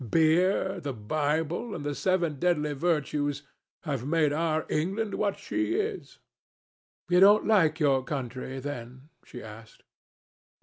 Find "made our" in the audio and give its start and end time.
4.03-4.65